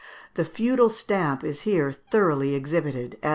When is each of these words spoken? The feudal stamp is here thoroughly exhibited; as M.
The 0.33 0.45
feudal 0.45 0.89
stamp 0.89 1.43
is 1.43 1.61
here 1.61 1.91
thoroughly 1.91 2.55
exhibited; 2.55 3.19
as 3.21 3.27
M. 3.29 3.29